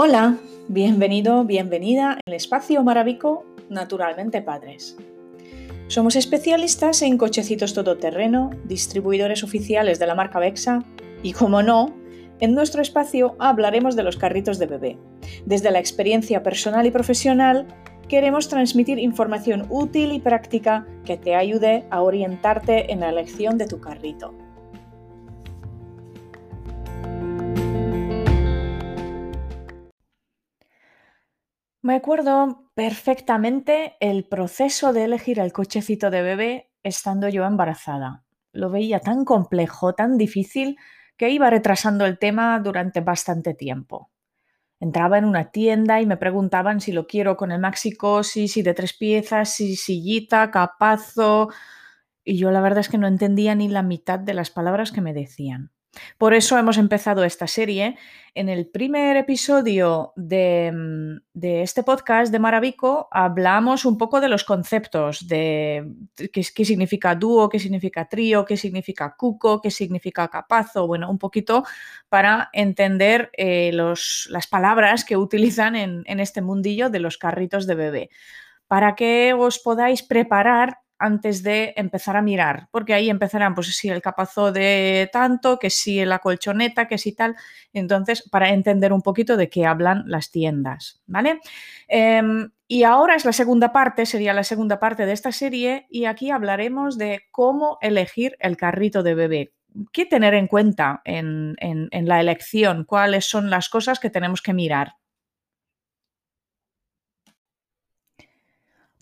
Hola, 0.00 0.36
bienvenido, 0.68 1.42
bienvenida 1.42 2.12
en 2.12 2.20
el 2.26 2.34
espacio 2.34 2.84
maravico 2.84 3.44
Naturalmente 3.68 4.40
Padres. 4.40 4.96
Somos 5.88 6.14
especialistas 6.14 7.02
en 7.02 7.18
cochecitos 7.18 7.74
todoterreno, 7.74 8.50
distribuidores 8.62 9.42
oficiales 9.42 9.98
de 9.98 10.06
la 10.06 10.14
marca 10.14 10.38
Vexa 10.38 10.84
y, 11.24 11.32
como 11.32 11.64
no, 11.64 11.96
en 12.38 12.54
nuestro 12.54 12.80
espacio 12.80 13.34
hablaremos 13.40 13.96
de 13.96 14.04
los 14.04 14.16
carritos 14.16 14.60
de 14.60 14.66
bebé. 14.66 14.98
Desde 15.46 15.72
la 15.72 15.80
experiencia 15.80 16.44
personal 16.44 16.86
y 16.86 16.92
profesional, 16.92 17.66
queremos 18.08 18.48
transmitir 18.48 19.00
información 19.00 19.66
útil 19.68 20.12
y 20.12 20.20
práctica 20.20 20.86
que 21.04 21.16
te 21.16 21.34
ayude 21.34 21.88
a 21.90 22.02
orientarte 22.02 22.92
en 22.92 23.00
la 23.00 23.08
elección 23.08 23.58
de 23.58 23.66
tu 23.66 23.80
carrito. 23.80 24.47
Me 31.88 31.94
acuerdo 31.94 32.70
perfectamente 32.74 33.96
el 34.00 34.26
proceso 34.26 34.92
de 34.92 35.04
elegir 35.04 35.38
el 35.38 35.54
cochecito 35.54 36.10
de 36.10 36.20
bebé 36.20 36.70
estando 36.82 37.30
yo 37.30 37.46
embarazada. 37.46 38.26
Lo 38.52 38.68
veía 38.68 39.00
tan 39.00 39.24
complejo, 39.24 39.94
tan 39.94 40.18
difícil, 40.18 40.76
que 41.16 41.30
iba 41.30 41.48
retrasando 41.48 42.04
el 42.04 42.18
tema 42.18 42.60
durante 42.60 43.00
bastante 43.00 43.54
tiempo. 43.54 44.10
Entraba 44.78 45.16
en 45.16 45.24
una 45.24 45.50
tienda 45.50 46.02
y 46.02 46.04
me 46.04 46.18
preguntaban 46.18 46.82
si 46.82 46.92
lo 46.92 47.06
quiero 47.06 47.38
con 47.38 47.52
el 47.52 47.58
maxicosi, 47.58 48.48
si 48.48 48.60
de 48.60 48.74
tres 48.74 48.92
piezas, 48.92 49.54
si 49.54 49.74
sillita, 49.74 50.50
capazo. 50.50 51.48
Y 52.22 52.36
yo 52.36 52.50
la 52.50 52.60
verdad 52.60 52.80
es 52.80 52.90
que 52.90 52.98
no 52.98 53.06
entendía 53.06 53.54
ni 53.54 53.66
la 53.66 53.82
mitad 53.82 54.18
de 54.18 54.34
las 54.34 54.50
palabras 54.50 54.92
que 54.92 55.00
me 55.00 55.14
decían. 55.14 55.72
Por 56.18 56.34
eso 56.34 56.58
hemos 56.58 56.78
empezado 56.78 57.24
esta 57.24 57.46
serie. 57.46 57.96
En 58.34 58.48
el 58.48 58.68
primer 58.68 59.16
episodio 59.16 60.12
de, 60.16 60.70
mm, 60.72 61.22
de 61.32 61.62
este 61.62 61.82
podcast 61.82 62.30
de 62.30 62.38
Maravico 62.38 63.08
hablamos 63.10 63.84
un 63.84 63.98
poco 63.98 64.20
de 64.20 64.28
los 64.28 64.44
conceptos, 64.44 65.26
de 65.26 65.86
qué, 66.16 66.42
qué, 66.54 66.64
significa 66.64 67.14
dúo, 67.14 67.48
qué 67.48 67.58
significa 67.58 68.08
trío, 68.08 68.44
qué 68.44 68.56
significa 68.56 69.14
cuco, 69.16 69.60
qué 69.60 69.70
significa 69.70 70.28
capazo, 70.28 70.86
bueno, 70.86 71.10
un 71.10 71.18
poquito 71.18 71.64
para 72.08 72.50
entender 72.52 73.30
eh, 73.36 73.72
los, 73.72 74.28
las 74.30 74.46
palabras 74.46 75.04
que 75.04 75.16
utilizan 75.16 75.74
en, 75.74 76.02
en 76.06 76.20
este 76.20 76.42
mundillo 76.42 76.90
de 76.90 77.00
los 77.00 77.18
carritos 77.18 77.66
de 77.66 77.74
bebé, 77.74 78.10
para 78.66 78.94
que 78.94 79.34
os 79.34 79.58
podáis 79.58 80.02
preparar 80.02 80.78
antes 80.98 81.42
de 81.42 81.74
empezar 81.76 82.16
a 82.16 82.22
mirar, 82.22 82.68
porque 82.70 82.94
ahí 82.94 83.10
empezarán, 83.10 83.54
pues 83.54 83.68
si 83.76 83.88
el 83.88 84.02
capazo 84.02 84.52
de 84.52 85.08
tanto, 85.12 85.58
que 85.58 85.70
si 85.70 86.04
la 86.04 86.18
colchoneta, 86.18 86.88
que 86.88 86.98
si 86.98 87.12
tal. 87.14 87.36
Entonces, 87.72 88.28
para 88.30 88.50
entender 88.50 88.92
un 88.92 89.02
poquito 89.02 89.36
de 89.36 89.48
qué 89.48 89.66
hablan 89.66 90.04
las 90.06 90.30
tiendas, 90.30 91.02
¿vale? 91.06 91.40
Eh, 91.88 92.22
y 92.66 92.82
ahora 92.82 93.14
es 93.14 93.24
la 93.24 93.32
segunda 93.32 93.72
parte, 93.72 94.04
sería 94.04 94.34
la 94.34 94.44
segunda 94.44 94.78
parte 94.78 95.06
de 95.06 95.12
esta 95.12 95.32
serie, 95.32 95.86
y 95.88 96.04
aquí 96.04 96.30
hablaremos 96.30 96.98
de 96.98 97.22
cómo 97.30 97.78
elegir 97.80 98.36
el 98.40 98.56
carrito 98.56 99.02
de 99.02 99.14
bebé. 99.14 99.52
¿Qué 99.92 100.06
tener 100.06 100.34
en 100.34 100.48
cuenta 100.48 101.02
en, 101.04 101.54
en, 101.58 101.88
en 101.92 102.08
la 102.08 102.20
elección? 102.20 102.84
¿Cuáles 102.84 103.24
son 103.26 103.48
las 103.50 103.68
cosas 103.68 104.00
que 104.00 104.10
tenemos 104.10 104.42
que 104.42 104.52
mirar? 104.52 104.94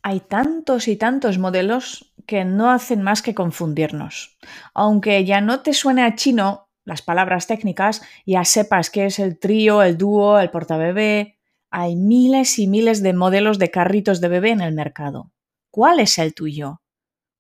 Hay 0.07 0.21
tantos 0.21 0.87
y 0.87 0.95
tantos 0.95 1.37
modelos 1.37 2.15
que 2.29 2.45
no 2.45 2.71
hacen 2.71 3.03
más 3.03 3.23
que 3.23 3.35
confundirnos. 3.35 4.39
Aunque 4.73 5.25
ya 5.25 5.41
no 5.41 5.63
te 5.63 5.75
suene 5.75 6.05
a 6.05 6.15
chino 6.15 6.69
las 6.85 7.03
palabras 7.03 7.49
técnicas, 7.49 8.03
ya 8.25 8.45
sepas 8.45 8.89
qué 8.91 9.07
es 9.07 9.19
el 9.19 9.37
trío, 9.41 9.83
el 9.83 9.99
dúo, 9.99 10.39
el 10.39 10.51
portabebé, 10.51 11.41
hay 11.73 11.97
miles 11.97 12.61
y 12.61 12.69
miles 12.69 13.03
de 13.03 13.15
modelos 13.15 13.59
de 13.59 13.73
carritos 13.73 14.21
de 14.21 14.29
bebé 14.29 14.51
en 14.51 14.61
el 14.61 14.73
mercado. 14.75 15.33
¿Cuál 15.73 15.99
es 15.99 16.19
el 16.19 16.35
tuyo? 16.35 16.83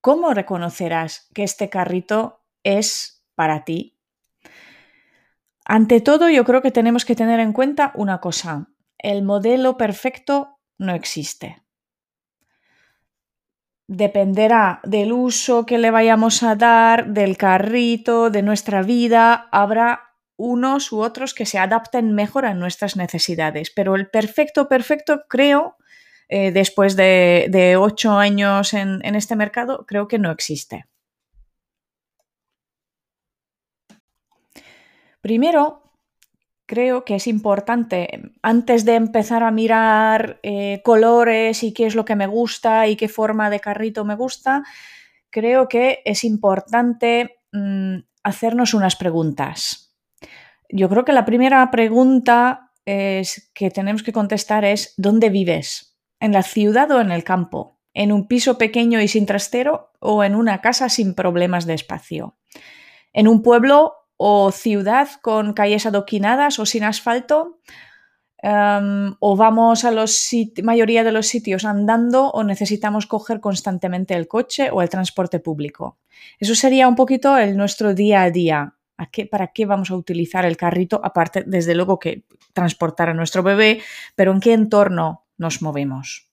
¿Cómo 0.00 0.34
reconocerás 0.34 1.28
que 1.34 1.44
este 1.44 1.70
carrito 1.70 2.42
es 2.64 3.24
para 3.36 3.62
ti? 3.62 3.96
Ante 5.64 6.00
todo, 6.00 6.30
yo 6.30 6.44
creo 6.44 6.62
que 6.62 6.72
tenemos 6.72 7.04
que 7.04 7.14
tener 7.14 7.38
en 7.38 7.52
cuenta 7.52 7.92
una 7.94 8.20
cosa. 8.20 8.70
El 8.98 9.22
modelo 9.22 9.76
perfecto 9.76 10.58
no 10.78 10.94
existe 10.94 11.64
dependerá 13.88 14.80
del 14.82 15.12
uso 15.12 15.64
que 15.66 15.78
le 15.78 15.90
vayamos 15.90 16.42
a 16.42 16.56
dar, 16.56 17.08
del 17.08 17.36
carrito, 17.36 18.30
de 18.30 18.42
nuestra 18.42 18.82
vida. 18.82 19.48
Habrá 19.52 20.14
unos 20.36 20.92
u 20.92 21.00
otros 21.00 21.34
que 21.34 21.46
se 21.46 21.58
adapten 21.58 22.14
mejor 22.14 22.46
a 22.46 22.54
nuestras 22.54 22.96
necesidades. 22.96 23.70
Pero 23.70 23.94
el 23.94 24.08
perfecto, 24.08 24.68
perfecto, 24.68 25.24
creo, 25.28 25.76
eh, 26.28 26.50
después 26.50 26.96
de, 26.96 27.46
de, 27.48 27.76
ocho 27.76 28.12
años 28.12 28.74
en, 28.74 29.00
en 29.04 29.14
este 29.14 29.36
mercado, 29.36 29.86
creo 29.86 30.08
que 30.08 30.18
no 30.18 30.30
existe. 30.30 30.86
Primero, 35.20 35.85
creo 36.66 37.04
que 37.04 37.14
es 37.14 37.26
importante, 37.26 38.32
antes 38.42 38.84
de 38.84 38.96
empezar 38.96 39.42
a 39.42 39.50
mirar 39.50 40.40
eh, 40.42 40.82
colores 40.84 41.62
y 41.62 41.72
qué 41.72 41.86
es 41.86 41.94
lo 41.94 42.04
que 42.04 42.16
me 42.16 42.26
gusta 42.26 42.88
y 42.88 42.96
qué 42.96 43.08
forma 43.08 43.48
de 43.50 43.60
carrito 43.60 44.04
me 44.04 44.16
gusta, 44.16 44.64
creo 45.30 45.68
que 45.68 46.00
es 46.04 46.24
importante 46.24 47.38
mmm, 47.52 47.98
hacernos 48.22 48.74
unas 48.74 48.96
preguntas. 48.96 49.96
Yo 50.68 50.88
creo 50.88 51.04
que 51.04 51.12
la 51.12 51.24
primera 51.24 51.70
pregunta 51.70 52.72
es, 52.84 53.50
que 53.54 53.70
tenemos 53.70 54.02
que 54.02 54.12
contestar 54.12 54.64
es 54.64 54.94
¿dónde 54.96 55.30
vives? 55.30 55.96
¿En 56.18 56.32
la 56.32 56.42
ciudad 56.42 56.90
o 56.90 57.00
en 57.00 57.12
el 57.12 57.24
campo? 57.24 57.78
¿En 57.94 58.12
un 58.12 58.26
piso 58.26 58.58
pequeño 58.58 59.00
y 59.00 59.08
sin 59.08 59.26
trastero 59.26 59.92
o 60.00 60.24
en 60.24 60.34
una 60.34 60.60
casa 60.60 60.88
sin 60.88 61.14
problemas 61.14 61.66
de 61.66 61.74
espacio? 61.74 62.36
¿En 63.12 63.28
un 63.28 63.42
pueblo 63.42 63.94
o 64.16 64.50
ciudad 64.50 65.08
con 65.22 65.52
calles 65.52 65.86
adoquinadas 65.86 66.58
o 66.58 66.66
sin 66.66 66.84
asfalto, 66.84 67.60
um, 68.42 69.14
o 69.20 69.36
vamos 69.36 69.84
a 69.84 69.90
la 69.90 70.06
mayoría 70.62 71.04
de 71.04 71.12
los 71.12 71.26
sitios 71.26 71.64
andando 71.64 72.30
o 72.30 72.44
necesitamos 72.44 73.06
coger 73.06 73.40
constantemente 73.40 74.14
el 74.14 74.28
coche 74.28 74.70
o 74.70 74.82
el 74.82 74.88
transporte 74.88 75.40
público. 75.40 75.98
Eso 76.38 76.54
sería 76.54 76.88
un 76.88 76.96
poquito 76.96 77.36
el 77.36 77.56
nuestro 77.56 77.94
día 77.94 78.22
a 78.22 78.30
día. 78.30 78.72
¿A 78.98 79.10
qué, 79.10 79.26
¿Para 79.26 79.48
qué 79.48 79.66
vamos 79.66 79.90
a 79.90 79.94
utilizar 79.94 80.46
el 80.46 80.56
carrito? 80.56 81.00
Aparte, 81.04 81.44
desde 81.46 81.74
luego 81.74 81.98
que 81.98 82.24
transportar 82.54 83.10
a 83.10 83.14
nuestro 83.14 83.42
bebé, 83.42 83.82
pero 84.14 84.32
¿en 84.32 84.40
qué 84.40 84.54
entorno 84.54 85.26
nos 85.36 85.60
movemos? 85.60 86.30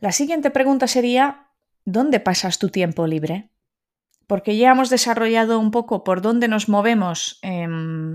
La 0.00 0.10
siguiente 0.10 0.50
pregunta 0.50 0.86
sería, 0.86 1.46
¿dónde 1.84 2.20
pasas 2.20 2.58
tu 2.58 2.70
tiempo 2.70 3.06
libre? 3.06 3.51
Porque 4.32 4.56
ya 4.56 4.70
hemos 4.70 4.88
desarrollado 4.88 5.58
un 5.58 5.70
poco 5.70 6.04
por 6.04 6.22
dónde 6.22 6.48
nos 6.48 6.66
movemos 6.66 7.38
eh, 7.42 7.68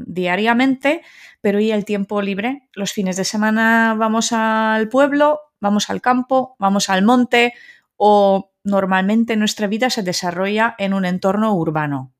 diariamente, 0.07 1.03
pero 1.41 1.59
¿y 1.59 1.71
el 1.71 1.85
tiempo 1.85 2.23
libre? 2.23 2.67
Los 2.73 2.91
fines 2.91 3.17
de 3.17 3.23
semana 3.23 3.93
vamos 3.95 4.31
al 4.31 4.89
pueblo, 4.89 5.39
vamos 5.59 5.91
al 5.91 6.01
campo, 6.01 6.55
vamos 6.57 6.89
al 6.89 7.03
monte 7.03 7.53
o 7.97 8.51
normalmente 8.63 9.37
nuestra 9.37 9.67
vida 9.67 9.91
se 9.91 10.01
desarrolla 10.01 10.73
en 10.79 10.95
un 10.95 11.05
entorno 11.05 11.53
urbano. 11.53 12.15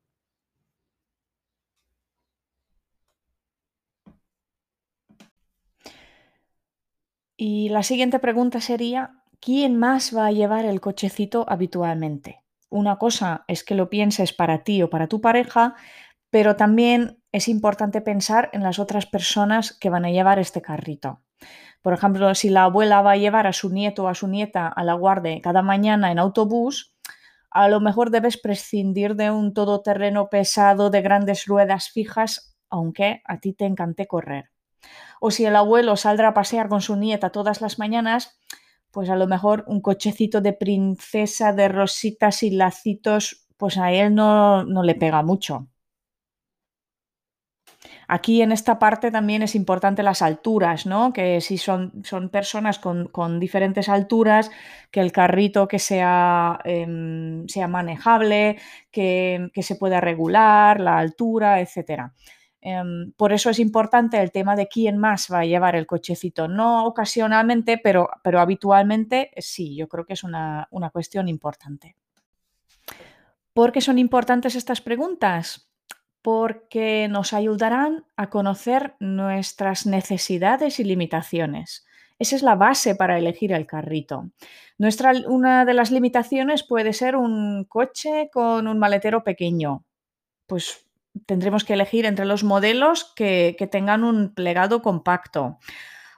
Y 7.36 7.69
la 7.69 7.81
siguiente 7.81 8.19
pregunta 8.19 8.62
sería, 8.62 9.24
¿quién 9.40 9.75
más 9.75 10.16
va 10.16 10.28
a 10.28 10.31
llevar 10.31 10.66
el 10.66 10.81
cochecito 10.81 11.47
habitualmente? 11.50 12.44
Una 12.70 12.98
cosa 12.98 13.46
es 13.48 13.64
que 13.64 13.76
lo 13.76 13.90
pienses 13.90 14.34
para 14.34 14.64
ti 14.64 14.81
o 14.81 14.90
para 14.90 15.08
tu 15.08 15.22
pareja, 15.22 15.75
pero 16.30 16.56
también 16.56 17.22
es 17.31 17.48
importante 17.48 18.02
pensar 18.02 18.50
en 18.54 18.64
las 18.64 18.80
otras 18.80 19.06
personas 19.06 19.78
que 19.78 19.90
van 19.90 20.06
a 20.06 20.12
llevar 20.12 20.40
este 20.40 20.62
carrito. 20.62 21.22
Por 21.81 21.94
ejemplo, 21.94 22.34
si 22.36 22.50
la 22.50 22.64
abuela 22.64 23.02
va 23.02 23.12
a 23.12 23.18
llevar 23.18 23.48
a 23.48 23.54
su 23.54 23.69
nieto 23.69 24.04
o 24.04 24.08
a 24.08 24.16
su 24.16 24.28
nieta 24.28 24.68
a 24.68 24.84
la 24.84 24.94
guardia 24.94 25.42
cada 25.42 25.62
mañana 25.62 26.12
en 26.12 26.19
autobús, 26.19 26.94
a 27.50 27.69
lo 27.69 27.80
mejor 27.80 28.12
debes 28.12 28.38
prescindir 28.38 29.16
de 29.16 29.31
un 29.31 29.54
todoterreno 29.54 30.30
pesado 30.30 30.90
de 30.90 31.02
grandes 31.02 31.46
ruedas 31.46 31.90
fijas, 31.90 32.58
aunque 32.70 33.22
a 33.25 33.40
ti 33.40 33.54
te 33.54 33.66
encante 33.66 34.08
correr. 34.08 34.52
O 35.20 35.31
si 35.31 35.46
el 35.46 35.56
abuelo 35.56 35.96
saldrá 35.96 36.30
a 36.30 36.34
pasear 36.34 36.68
con 36.68 36.81
su 36.81 36.96
nieta 36.96 37.31
todas 37.31 37.62
las 37.62 37.80
mañanas, 37.80 38.40
pues 38.98 39.12
a 39.12 39.16
lo 39.16 39.28
mejor 39.28 39.64
un 39.68 39.80
cochecito 39.80 40.42
de 40.42 40.54
princesa 40.54 41.54
de 41.54 41.68
rositas 41.68 42.42
y 42.42 42.50
lacitos, 42.50 43.46
pues 43.56 43.78
a 43.78 43.92
él 43.92 44.16
no, 44.16 44.64
no 44.64 44.82
le 44.82 44.96
pega 44.96 45.22
mucho. 45.22 45.68
Aquí 48.08 48.42
en 48.42 48.52
esta 48.52 48.80
parte 48.80 49.12
también 49.12 49.44
es 49.44 49.54
importante 49.54 50.02
las 50.02 50.24
alturas, 50.24 50.88
¿no? 50.88 51.14
Que 51.14 51.42
si 51.42 51.60
son, 51.60 52.04
son 52.06 52.30
personas 52.30 52.80
con, 52.80 53.08
con, 53.10 53.40
diferentes 53.40 53.88
alturas, 53.88 54.50
que 54.90 55.02
el 55.02 55.12
carrito 55.12 55.68
que 55.68 55.78
sea, 55.78 56.60
eh, 56.66 57.44
sea 57.48 57.68
manejable, 57.68 58.58
que, 58.90 59.52
que, 59.54 59.62
se 59.62 59.76
pueda 59.76 60.02
regular, 60.02 60.80
la 60.80 60.98
altura, 60.98 61.62
etc. 61.62 62.14
Em, 62.62 63.12
por 63.13 63.33
eso 63.33 63.50
es 63.50 63.59
importante 63.59 64.19
el 64.19 64.31
tema 64.31 64.56
de 64.56 64.68
quién 64.68 64.98
más 64.98 65.27
va 65.31 65.39
a 65.39 65.45
llevar 65.45 65.75
el 65.75 65.86
cochecito. 65.86 66.48
No 66.48 66.86
ocasionalmente, 66.86 67.77
pero, 67.77 68.09
pero 68.24 68.39
habitualmente 68.39 69.31
sí, 69.38 69.75
yo 69.75 69.88
creo 69.88 70.06
que 70.06 70.13
es 70.13 70.24
una, 70.24 70.68
una 70.71 70.89
cuestión 70.89 71.27
importante. 71.27 71.95
¿Por 73.54 73.71
qué 73.71 73.81
son 73.81 74.00
importantes 74.00 74.56
estas 74.56 74.81
preguntas? 74.81 75.69
Porque 76.21 77.07
nos 77.09 77.33
ayudarán 77.33 78.06
a 78.15 78.30
conocer 78.30 78.95
nuestras 79.00 79.86
necesidades 79.86 80.80
y 80.80 80.83
limitaciones. 80.83 81.86
Esa 82.19 82.36
es 82.36 82.42
la 82.42 82.56
base 82.56 82.95
para 82.95 83.18
elegir 83.18 83.51
el 83.51 83.68
carrito. 83.68 84.31
Nuestra, 84.77 85.13
una 85.27 85.65
de 85.65 85.74
las 85.74 85.92
limitaciones 85.92 86.63
puede 86.63 86.94
ser 86.94 87.15
un 87.15 87.63
coche 87.65 88.30
con 88.33 88.68
un 88.68 88.80
maletero 88.80 89.24
pequeño. 89.24 89.86
Pues 90.48 90.87
tendremos 91.25 91.63
que 91.63 91.74
elegir 91.74 92.06
entre 92.06 92.25
los 92.25 92.44
modelos 92.44 93.13
que, 93.15 93.56
tengan 93.71 94.04
un 94.04 94.33
plegado 94.33 94.81
compacto. 94.81 95.59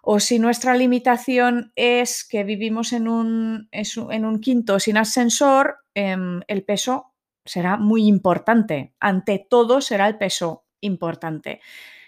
O 0.01 0.19
si 0.19 0.39
nuestra 0.39 0.75
limitación 0.75 1.71
es 1.75 2.23
que 2.23 2.43
vivimos 2.43 2.93
en 2.93 3.07
un, 3.07 3.69
en 3.71 4.25
un 4.25 4.39
quinto 4.39 4.79
sin 4.79 4.97
ascensor, 4.97 5.77
em, 5.93 6.41
el 6.47 6.63
peso 6.63 7.13
será 7.45 7.77
muy 7.77 8.07
importante. 8.07 8.93
Ante 8.99 9.45
todo 9.49 9.81
será 9.81 10.07
el 10.07 10.17
peso 10.17 10.65
importante. 10.81 11.61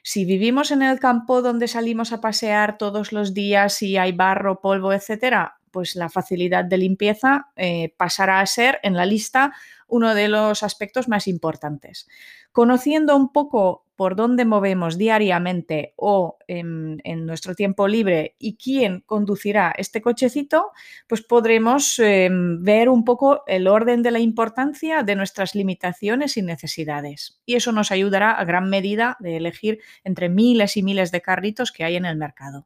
Si 0.03 0.25
vivimos 0.25 0.71
en 0.71 0.81
el 0.81 0.99
campo 0.99 1.41
donde 1.41 1.67
salimos 1.67 2.11
a 2.11 2.21
pasear 2.21 2.77
todos 2.77 3.11
los 3.11 3.33
días 3.33 3.81
y 3.81 3.97
hay 3.97 4.13
barro, 4.13 4.61
polvo, 4.61 4.93
etcétera, 4.93 5.59
pues 5.71 5.95
la 5.95 6.09
facilidad 6.09 6.65
de 6.65 6.77
limpieza 6.77 7.51
eh, 7.55 7.93
pasará 7.97 8.39
a 8.39 8.45
ser 8.45 8.79
en 8.83 8.95
la 8.95 9.05
lista 9.05 9.53
uno 9.91 10.15
de 10.15 10.29
los 10.29 10.63
aspectos 10.63 11.09
más 11.09 11.27
importantes. 11.27 12.07
Conociendo 12.53 13.15
un 13.15 13.31
poco 13.31 13.85
por 13.97 14.15
dónde 14.15 14.45
movemos 14.45 14.97
diariamente 14.97 15.93
o 15.97 16.37
en, 16.47 16.97
nuestro 17.25 17.55
tiempo 17.55 17.87
libre 17.87 18.35
y 18.39 18.55
quién 18.55 19.01
conducirá 19.01 19.73
este 19.77 20.01
cochecito, 20.01 20.71
pues 21.07 21.21
podremos 21.21 21.99
em, 21.99 22.63
ver 22.63 22.89
un 22.89 23.03
poco 23.03 23.43
el 23.47 23.67
orden 23.67 24.01
de 24.01 24.11
la 24.11 24.19
importancia 24.19 25.03
de 25.03 25.15
nuestras 25.15 25.55
limitaciones 25.55 26.37
y 26.37 26.41
necesidades. 26.41 27.41
Y 27.45 27.55
eso 27.55 27.73
nos 27.73 27.91
ayudará 27.91 28.31
a 28.31 28.45
gran 28.45 28.69
medida 28.69 29.17
de 29.19 29.37
elegir 29.37 29.79
entre 30.05 30.29
miles 30.29 30.77
y 30.77 30.83
miles 30.83 31.11
de 31.11 31.21
carritos 31.21 31.71
que 31.71 31.83
hay 31.83 31.97
en 31.97 32.05
el 32.05 32.15
mercado. 32.15 32.65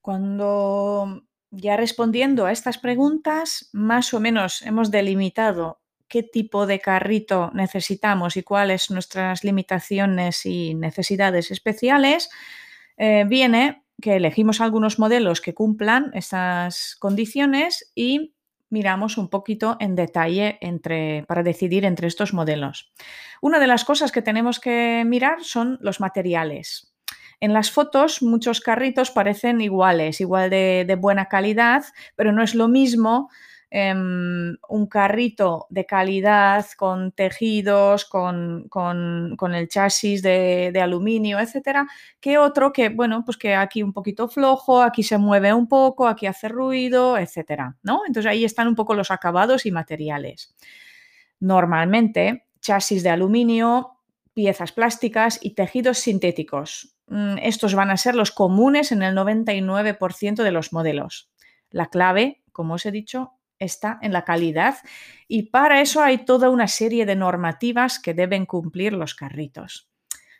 Cuando 0.00 1.22
ya 1.56 1.76
respondiendo 1.76 2.46
a 2.46 2.52
estas 2.52 2.78
preguntas, 2.78 3.70
más 3.72 4.14
o 4.14 4.20
menos 4.20 4.62
hemos 4.62 4.90
delimitado 4.90 5.80
qué 6.08 6.22
tipo 6.22 6.66
de 6.66 6.78
carrito 6.78 7.50
necesitamos 7.54 8.36
y 8.36 8.42
cuáles 8.42 8.90
nuestras 8.90 9.42
limitaciones 9.42 10.46
y 10.46 10.74
necesidades 10.74 11.50
especiales, 11.50 12.30
eh, 12.96 13.24
viene 13.26 13.82
que 14.00 14.16
elegimos 14.16 14.60
algunos 14.60 14.98
modelos 14.98 15.40
que 15.40 15.54
cumplan 15.54 16.10
estas 16.14 16.96
condiciones 16.98 17.90
y 17.94 18.34
miramos 18.68 19.16
un 19.16 19.28
poquito 19.28 19.76
en 19.80 19.94
detalle 19.94 20.58
para 21.26 21.42
decidir 21.42 21.84
entre 21.84 22.08
estos 22.08 22.34
modelos. 22.34 22.92
Una 23.40 23.58
de 23.58 23.66
las 23.66 23.84
cosas 23.84 24.12
que 24.12 24.22
tenemos 24.22 24.60
que 24.60 25.04
mirar 25.06 25.42
son 25.44 25.78
los 25.80 26.00
materiales. 26.00 26.95
En 27.40 27.52
las 27.52 27.70
fotos 27.70 28.22
muchos 28.22 28.60
carritos 28.60 29.10
parecen 29.10 29.60
iguales, 29.60 30.20
igual 30.20 30.50
de 30.50 30.98
buena 30.98 31.26
calidad, 31.26 31.84
pero 32.14 32.32
no 32.32 32.42
es 32.42 32.54
lo 32.54 32.68
mismo 32.68 33.28
Em, 33.68 34.56
un 34.68 34.86
carrito 34.86 35.66
de 35.70 35.84
calidad 35.84 36.64
con 36.76 37.10
tejidos, 37.10 38.04
con, 38.04 38.68
el 39.54 39.68
chasis 39.68 40.22
de, 40.22 40.80
aluminio, 40.80 41.40
etcétera, 41.40 41.86
que 42.20 42.38
otro 42.38 42.72
que, 42.72 42.90
bueno, 42.90 43.24
pues 43.24 43.36
que 43.36 43.54
aquí 43.54 43.82
un 43.82 43.92
poquito 43.92 44.28
flojo, 44.28 44.82
aquí 44.82 45.02
se 45.02 45.18
mueve 45.18 45.52
un 45.52 45.68
poco, 45.68 46.06
aquí 46.06 46.26
hace 46.26 46.48
ruido, 46.48 47.18
etcétera, 47.18 47.76
¿no? 47.82 48.02
Entonces 48.06 48.30
ahí 48.30 48.44
están 48.44 48.68
un 48.68 48.76
poco 48.76 48.94
los 48.94 49.10
acabados 49.10 49.66
y 49.66 49.72
materiales. 49.72 50.54
Normalmente, 51.40 52.46
chasis 52.60 53.02
de 53.02 53.10
aluminio, 53.10 53.98
piezas 54.32 54.72
plásticas 54.72 55.38
y 55.42 55.54
tejidos 55.54 55.98
sintéticos. 55.98 56.95
Mm, 57.08 57.38
estos 57.42 57.74
van 57.74 57.90
a 57.90 57.96
ser 57.96 58.14
los 58.14 58.32
comunes 58.32 58.92
en 58.92 59.02
el 59.02 59.14
99% 59.14 60.42
de 60.42 60.50
los 60.50 60.72
modelos. 60.72 61.30
La 61.70 61.86
clave, 61.86 62.42
como 62.52 62.74
os 62.74 62.86
he 62.86 62.90
dicho, 62.90 63.32
está 63.58 63.98
en 64.02 64.12
la 64.12 64.24
calidad 64.24 64.76
y 65.28 65.44
para 65.44 65.80
eso 65.80 66.02
hay 66.02 66.18
toda 66.18 66.50
una 66.50 66.68
serie 66.68 67.06
de 67.06 67.16
normativas 67.16 67.98
que 67.98 68.14
deben 68.14 68.46
cumplir 68.46 68.92
los 68.92 69.14
carritos. 69.14 69.88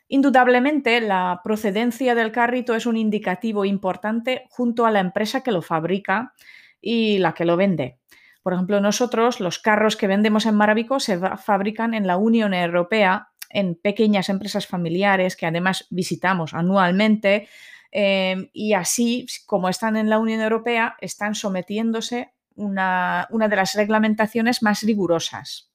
Indudablemente, 0.08 1.00
la 1.00 1.40
procedencia 1.42 2.14
del 2.14 2.30
carrito 2.30 2.74
es 2.74 2.86
un 2.86 2.96
indicativo 2.96 3.64
importante 3.64 4.44
junto 4.50 4.86
a 4.86 4.90
la 4.90 5.00
empresa 5.00 5.42
que 5.42 5.50
lo 5.50 5.62
fabrica 5.62 6.34
y 6.80 7.18
la 7.18 7.32
que 7.32 7.44
lo 7.44 7.56
vende. 7.56 7.98
Por 8.42 8.52
ejemplo, 8.52 8.80
nosotros 8.80 9.40
los 9.40 9.58
carros 9.58 9.96
que 9.96 10.06
vendemos 10.06 10.46
en 10.46 10.54
Maravico 10.54 11.00
se 11.00 11.18
fabrican 11.18 11.94
en 11.94 12.06
la 12.06 12.16
Unión 12.16 12.54
Europea 12.54 13.30
en 13.50 13.74
pequeñas 13.74 14.28
empresas 14.28 14.66
familiares 14.66 15.36
que 15.36 15.46
además 15.46 15.86
visitamos 15.90 16.54
anualmente 16.54 17.48
eh, 17.92 18.50
y 18.52 18.74
así 18.74 19.26
como 19.46 19.68
están 19.68 19.96
en 19.96 20.10
la 20.10 20.18
Unión 20.18 20.40
Europea 20.40 20.96
están 21.00 21.34
sometiéndose 21.34 22.32
una, 22.56 23.28
de 23.30 23.56
las 23.56 23.74
reglamentaciones 23.74 24.62
más 24.62 24.82
rigurosas. 24.82 25.70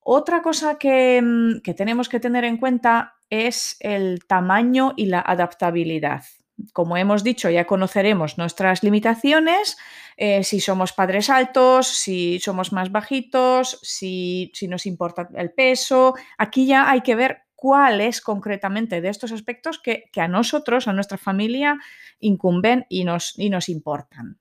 Otra 0.00 0.42
cosa 0.42 0.76
que, 0.78 1.20
mm, 1.22 1.60
que, 1.62 1.74
tenemos 1.74 2.08
que 2.08 2.20
tener 2.20 2.44
en 2.44 2.58
cuenta 2.58 3.14
es 3.30 3.76
el 3.80 4.24
tamaño 4.26 4.92
y 4.96 5.06
la 5.06 5.20
adaptabilidad. 5.20 6.24
Como 6.72 6.96
hemos 6.96 7.24
dicho, 7.24 7.50
ya 7.50 7.66
conoceremos 7.66 8.38
nuestras 8.38 8.82
limitaciones, 8.82 9.76
eh, 10.16 10.44
si 10.44 10.60
somos 10.60 10.92
padres 10.92 11.30
altos, 11.30 11.88
si 11.88 12.38
somos 12.40 12.72
más 12.72 12.92
bajitos, 12.92 13.78
si, 13.82 14.52
nos 14.68 14.86
importa 14.86 15.28
el 15.34 15.52
peso. 15.52 16.14
Aquí 16.38 16.66
ya 16.66 16.90
hay 16.90 17.00
que 17.00 17.14
ver 17.14 17.42
cuál 17.54 18.00
es 18.00 18.20
concretamente 18.20 19.00
de 19.00 19.08
estos 19.08 19.32
aspectos 19.32 19.78
que, 19.78 20.10
a 20.16 20.28
nosotros, 20.28 20.86
a 20.86 20.92
nuestra 20.92 21.18
familia, 21.18 21.78
incumben 22.20 22.86
y 22.88 23.04
nos, 23.04 23.38
y 23.38 23.50
nos 23.50 23.68
importan. 23.68 24.38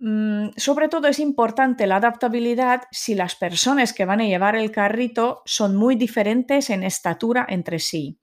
Mm, 0.00 0.50
sobre 0.56 0.88
todo 0.88 1.08
es 1.08 1.18
importante 1.18 1.88
la 1.88 1.96
adaptabilidad 1.96 2.82
si 2.92 3.16
las 3.16 3.34
personas 3.34 3.92
que 3.92 4.04
van 4.04 4.20
a 4.20 4.26
llevar 4.26 4.54
el 4.54 4.70
carrito 4.70 5.42
son 5.44 5.74
muy 5.74 5.96
diferentes 5.96 6.70
en 6.70 6.84
estatura 6.84 7.44
entre 7.48 7.80
sí. 7.80 8.20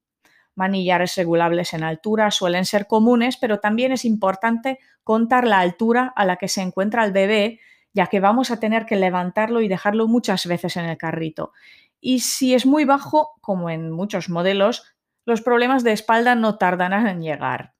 Manillares 0.55 1.15
regulables 1.15 1.73
en 1.73 1.83
altura 1.83 2.31
suelen 2.31 2.65
ser 2.65 2.87
comunes, 2.87 3.37
pero 3.37 3.59
también 3.59 3.91
es 3.91 4.05
importante 4.05 4.79
contar 5.03 5.45
la 5.45 5.59
altura 5.59 6.13
a 6.15 6.25
la 6.25 6.37
que 6.37 6.47
se 6.47 6.61
encuentra 6.61 7.03
el 7.05 7.11
bebé, 7.11 7.59
ya 7.93 8.07
que 8.07 8.19
vamos 8.19 8.51
a 8.51 8.59
tener 8.59 8.85
que 8.85 8.95
levantarlo 8.95 9.61
y 9.61 9.67
dejarlo 9.67 10.07
muchas 10.07 10.45
veces 10.47 10.77
en 10.77 10.85
el 10.85 10.97
carrito. 10.97 11.53
Y 11.99 12.19
si 12.19 12.53
es 12.53 12.65
muy 12.65 12.85
bajo, 12.85 13.31
como 13.41 13.69
en 13.69 13.91
muchos 13.91 14.29
modelos, 14.29 14.95
los 15.25 15.41
problemas 15.41 15.83
de 15.83 15.91
espalda 15.91 16.35
no 16.35 16.57
tardarán 16.57 17.07
en 17.07 17.21
llegar. 17.21 17.73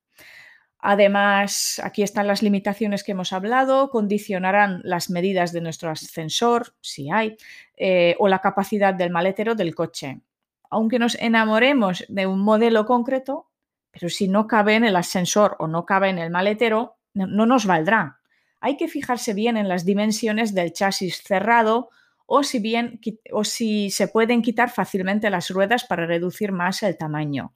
Además, 0.88 1.82
aquí 1.84 2.04
están 2.04 2.28
las 2.28 2.44
limitaciones 2.44 3.04
que 3.04 3.14
hemos 3.14 3.34
hablado, 3.34 3.90
condicionarán 3.90 4.82
las 4.84 5.10
medidas 5.10 5.52
de 5.52 5.62
nuestro 5.62 5.90
ascensor, 5.90 6.76
si 6.80 7.10
hay, 7.10 7.38
eh, 7.76 8.16
o 8.20 8.28
la 8.28 8.40
capacidad 8.40 8.94
del 8.94 9.10
maletero 9.10 9.56
del 9.56 9.74
coche. 9.74 10.22
Aunque 10.70 11.00
nos 11.00 11.16
enamoremos 11.16 12.06
de 12.08 12.28
un 12.28 12.40
modelo 12.40 12.86
concreto, 12.86 13.50
pero 13.92 14.10
si 14.10 14.28
no 14.28 14.48
cabe 14.48 14.76
en 14.76 14.84
el 14.84 14.96
ascensor 14.96 15.56
o 15.60 15.68
no 15.68 15.86
cabe 15.86 16.10
en 16.10 16.20
el 16.20 16.30
maletero, 16.30 16.98
no 17.14 17.46
nos 17.46 17.66
valdrá. 17.66 18.20
Hay 18.60 18.78
que 18.78 18.88
fijarse 18.88 19.34
bien 19.34 19.58
en 19.58 19.70
las 19.70 19.86
dimensiones 19.86 20.54
del 20.54 20.74
chasis 20.74 21.22
cerrado 21.24 21.90
o 22.26 22.44
si, 22.44 22.60
bien, 22.60 23.00
o 23.32 23.44
si 23.44 23.90
se 23.90 24.08
pueden 24.08 24.42
quitar 24.42 24.70
fácilmente 24.70 25.30
las 25.30 25.50
ruedas 25.50 25.86
para 25.86 26.06
reducir 26.06 26.52
más 26.52 26.84
el 26.84 26.98
tamaño 26.98 27.54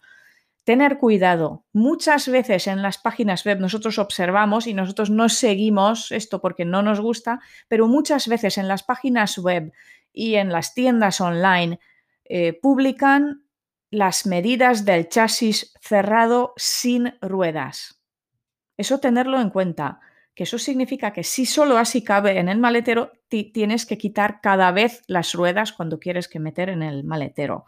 tener 0.70 1.00
cuidado. 1.00 1.66
Muchas 1.74 2.28
veces 2.28 2.68
en 2.68 2.84
las 2.84 3.00
páginas 3.00 3.44
web 3.44 3.60
nosotros 3.60 3.98
observamos 3.98 4.68
y 4.68 4.76
nosotros 4.76 5.10
no 5.10 5.28
seguimos 5.28 6.12
esto 6.12 6.42
porque 6.42 6.64
no 6.64 6.84
nos 6.84 7.02
gusta, 7.02 7.40
pero 7.68 7.88
muchas 7.88 8.28
veces 8.28 8.60
en 8.60 8.68
las 8.68 8.84
páginas 8.84 9.40
web 9.40 9.74
y 10.14 10.36
en 10.36 10.52
las 10.52 10.76
tiendas 10.76 11.22
online 11.22 11.80
eh, 12.30 12.54
publican 12.54 13.44
las 13.92 14.26
medidas 14.28 14.86
del 14.86 15.10
chasis 15.10 15.74
cerrado 15.82 16.54
sin 16.58 17.16
ruedas. 17.22 18.02
Eso 18.78 19.00
tenerlo 19.00 19.42
en 19.42 19.50
cuenta, 19.50 20.00
que 20.36 20.44
eso 20.44 20.58
significa 20.58 21.12
que 21.12 21.24
si 21.24 21.46
solo 21.46 21.78
así 21.78 22.04
cabe 22.04 22.40
en 22.40 22.48
el 22.48 22.60
maletero, 22.60 23.12
tienes 23.28 23.86
que 23.86 23.98
quitar 23.98 24.40
cada 24.42 24.72
vez 24.72 25.02
las 25.08 25.34
ruedas 25.34 25.74
cuando 25.74 26.00
quieres 26.00 26.28
que 26.28 26.40
meter 26.40 26.70
en 26.70 26.84
el 26.84 27.04
maletero. 27.04 27.66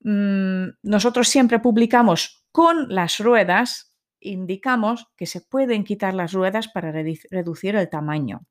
Mm, 0.00 0.68
nosotros 0.82 1.28
siempre 1.28 1.58
publicamos 1.58 2.46
con 2.52 2.94
las 2.94 3.18
ruedas, 3.18 3.96
indicamos 4.20 5.08
que 5.16 5.26
se 5.26 5.40
pueden 5.40 5.84
quitar 5.84 6.14
las 6.14 6.32
ruedas 6.32 6.68
para 6.68 6.92
reducir 6.92 7.76
el 7.76 7.88
tamaño. 7.88 8.46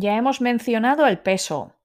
Ya 0.00 0.16
hemos 0.16 0.40
mencionado 0.40 1.06
el 1.06 1.18
peso. 1.18 1.76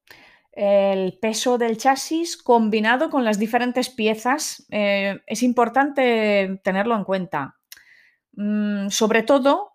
El 0.52 1.18
peso 1.20 1.58
del 1.58 1.76
chasis 1.76 2.38
combinado 2.38 3.10
con 3.10 3.26
las 3.26 3.38
diferentes 3.38 3.90
piezas 3.90 4.66
eh, 4.70 5.20
es 5.26 5.42
importante 5.42 6.58
tenerlo 6.64 6.96
en 6.96 7.04
cuenta. 7.04 7.56
Mm, 8.32 8.88
sobre 8.88 9.22
todo 9.22 9.72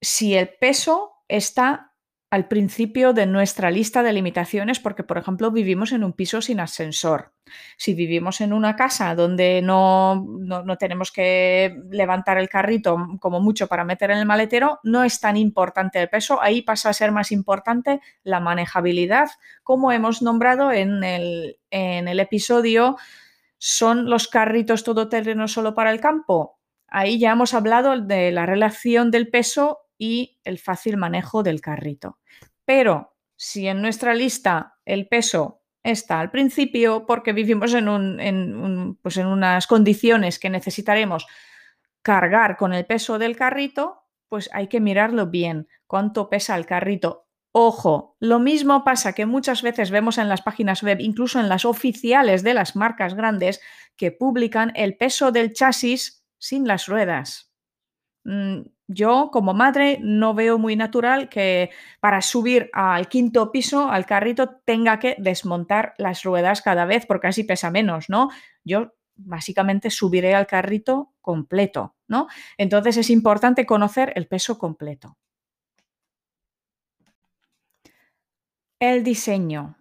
si 0.00 0.36
el 0.36 0.48
peso 0.48 1.24
está 1.26 1.91
al 2.32 2.48
principio 2.48 3.12
de 3.12 3.26
nuestra 3.26 3.70
lista 3.70 4.02
de 4.02 4.10
limitaciones 4.10 4.80
porque, 4.80 5.02
por 5.02 5.18
ejemplo, 5.18 5.50
vivimos 5.50 5.92
en 5.92 6.02
un 6.02 6.14
piso 6.14 6.40
sin 6.40 6.60
ascensor. 6.60 7.34
Si 7.76 7.92
vivimos 7.92 8.40
en 8.40 8.54
una 8.54 8.74
casa 8.74 9.14
donde 9.14 9.60
no, 9.60 10.24
no, 10.24 10.78
tenemos 10.78 11.12
que 11.12 11.76
levantar 11.90 12.38
el 12.38 12.48
carrito 12.48 12.96
como 13.20 13.38
mucho 13.40 13.66
para 13.66 13.84
meter 13.84 14.12
en 14.12 14.16
el 14.16 14.24
maletero, 14.24 14.80
no 14.82 15.04
es 15.04 15.20
tan 15.20 15.36
importante 15.36 16.00
el 16.00 16.08
peso. 16.08 16.40
Ahí 16.40 16.62
pasa 16.62 16.88
a 16.88 16.94
ser 16.94 17.12
más 17.12 17.32
importante 17.32 18.00
la 18.22 18.40
manejabilidad, 18.40 19.28
como 19.62 19.92
hemos 19.92 20.22
nombrado 20.22 20.72
en 20.72 21.04
el, 21.04 21.58
en 21.70 22.08
el 22.08 22.18
episodio 22.18 22.96
¿Son 23.58 24.10
los 24.10 24.26
carritos 24.26 24.84
todoterreno 24.84 25.46
solo 25.46 25.74
para 25.74 25.92
el 25.92 26.00
campo? 26.00 26.58
Ahí 26.88 27.20
ya 27.20 27.30
hemos 27.30 27.54
hablado 27.54 28.00
de 28.00 28.32
la 28.32 28.44
relación 28.44 29.12
del 29.12 29.28
peso 29.28 29.81
y 30.02 30.40
el 30.42 30.58
fácil 30.58 30.96
manejo 30.96 31.44
del 31.44 31.60
carrito. 31.60 32.18
Pero 32.64 33.14
si 33.36 33.68
en 33.68 33.80
nuestra 33.80 34.16
lista 34.16 34.74
el 34.84 35.06
peso 35.06 35.62
está 35.84 36.18
al 36.18 36.32
principio 36.32 37.06
porque 37.06 37.32
vivimos 37.32 37.72
en, 37.72 38.98
pues 39.00 39.16
en 39.18 39.28
unas 39.28 39.68
condiciones 39.68 40.40
que 40.40 40.50
necesitaremos 40.50 41.28
cargar 42.02 42.56
con 42.56 42.72
el 42.72 42.84
peso 42.84 43.20
del 43.20 43.36
carrito, 43.36 44.02
pues 44.28 44.50
hay 44.52 44.66
que 44.66 44.80
mirarlo 44.80 45.28
bien, 45.28 45.68
cuánto 45.86 46.28
pesa 46.28 46.56
el 46.56 46.66
carrito. 46.66 47.28
Ojo, 47.52 48.16
lo 48.18 48.40
mismo 48.40 48.82
pasa 48.82 49.12
que 49.12 49.24
muchas 49.24 49.62
veces 49.62 49.92
vemos 49.92 50.18
en 50.18 50.28
las 50.28 50.42
páginas 50.42 50.82
web, 50.82 50.98
incluso 50.98 51.38
en 51.38 51.48
las 51.48 51.64
oficiales 51.64 52.42
de 52.42 52.54
las 52.54 52.74
marcas 52.74 53.14
grandes, 53.14 53.60
que 53.94 54.10
publican 54.10 54.72
el 54.74 54.96
peso 54.96 55.30
del 55.30 55.52
chasis 55.52 56.24
sin 56.38 56.66
las 56.66 56.88
ruedas. 56.88 57.52
Yo 58.94 59.30
como 59.32 59.54
madre 59.54 59.98
no 60.02 60.34
veo 60.34 60.58
muy 60.58 60.76
natural 60.76 61.28
que 61.28 61.70
para 62.00 62.20
subir 62.20 62.70
al 62.72 63.08
quinto 63.08 63.50
piso, 63.50 63.90
al 63.90 64.06
carrito, 64.06 64.60
tenga 64.64 64.98
que 64.98 65.16
desmontar 65.18 65.94
las 65.98 66.22
ruedas 66.22 66.62
cada 66.62 66.84
vez 66.84 67.06
porque 67.06 67.28
así 67.28 67.44
pesa 67.44 67.70
menos, 67.70 68.08
¿no? 68.08 68.30
Yo 68.64 68.94
básicamente 69.16 69.90
subiré 69.90 70.34
al 70.34 70.46
carrito 70.46 71.12
completo, 71.20 71.96
¿no? 72.08 72.28
Entonces 72.58 72.96
es 72.96 73.10
importante 73.10 73.66
conocer 73.66 74.12
el 74.16 74.26
peso 74.26 74.58
completo. 74.58 75.16
El 78.78 79.04
diseño. 79.04 79.76